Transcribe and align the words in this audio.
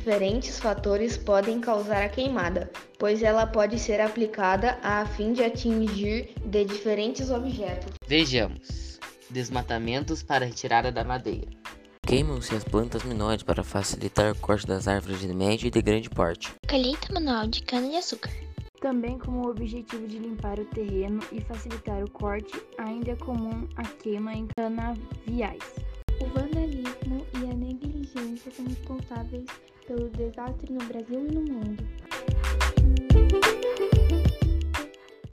diferentes 0.00 0.58
fatores 0.58 1.18
podem 1.18 1.60
causar 1.60 2.02
a 2.02 2.08
queimada, 2.08 2.70
pois 2.98 3.22
ela 3.22 3.46
pode 3.46 3.78
ser 3.78 4.00
aplicada 4.00 4.78
a 4.82 5.04
fim 5.04 5.34
de 5.34 5.44
atingir 5.44 6.32
de 6.42 6.64
diferentes 6.64 7.30
objetos. 7.30 7.92
Vejamos: 8.06 8.98
desmatamentos 9.28 10.22
para 10.22 10.46
retirada 10.46 10.90
da 10.90 11.04
madeira. 11.04 11.48
Queimam-se 12.06 12.54
as 12.54 12.64
plantas 12.64 13.04
menores 13.04 13.42
para 13.42 13.62
facilitar 13.62 14.32
o 14.32 14.38
corte 14.38 14.66
das 14.66 14.88
árvores 14.88 15.20
de 15.20 15.28
médio 15.34 15.66
e 15.66 15.70
de 15.70 15.82
grande 15.82 16.08
porte. 16.08 16.50
Colheita 16.66 17.12
manual 17.12 17.46
de 17.46 17.62
cana-de-açúcar. 17.62 18.32
Também 18.80 19.18
com 19.18 19.32
o 19.32 19.50
objetivo 19.50 20.08
de 20.08 20.18
limpar 20.18 20.58
o 20.58 20.64
terreno 20.64 21.20
e 21.30 21.42
facilitar 21.42 22.02
o 22.02 22.10
corte, 22.10 22.58
ainda 22.78 23.10
é 23.10 23.16
comum 23.16 23.68
a 23.76 23.82
queima 23.82 24.32
em 24.32 24.48
canaviais. 24.56 25.74
O 26.22 26.24
vandalismo 26.26 27.26
e 27.34 27.50
a 27.50 27.54
negligência 27.54 28.50
são 28.50 28.64
responsáveis 28.64 29.44
pelo 29.90 30.08
desastre 30.10 30.72
no 30.72 30.78
Brasil 30.84 31.18
e 31.18 31.34
no 31.34 31.42
mundo. 31.42 31.69